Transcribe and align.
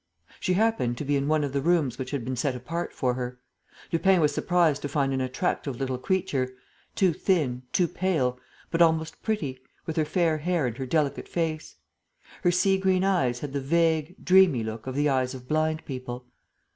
She 0.39 0.53
happened 0.53 0.97
to 0.97 1.05
be 1.05 1.15
in 1.15 1.27
one 1.27 1.43
of 1.43 1.53
the 1.53 1.61
rooms 1.61 1.99
which 1.99 2.09
had 2.09 2.25
been 2.25 2.35
set 2.35 2.55
apart 2.55 2.91
for 2.91 3.13
her. 3.13 3.37
Lupin 3.91 4.19
was 4.19 4.33
surprised 4.33 4.81
to 4.81 4.89
find 4.89 5.13
an 5.13 5.21
attractive 5.21 5.79
little 5.79 5.99
creature, 5.99 6.55
too 6.95 7.13
thin, 7.13 7.61
too 7.71 7.87
pale, 7.87 8.39
but 8.71 8.81
almost 8.81 9.21
pretty, 9.21 9.59
with 9.85 9.97
her 9.97 10.05
fair 10.05 10.39
hair 10.39 10.65
and 10.65 10.75
her 10.77 10.87
delicate 10.87 11.27
face. 11.27 11.75
Her 12.41 12.49
sea 12.49 12.79
green 12.79 13.03
eyes 13.03 13.41
had 13.41 13.53
the 13.53 13.61
vague, 13.61 14.15
dreamy 14.25 14.63
look 14.63 14.87
of 14.87 14.95
the 14.95 15.07
eyes 15.07 15.35
of 15.35 15.47
blind 15.47 15.85
people. 15.85 16.25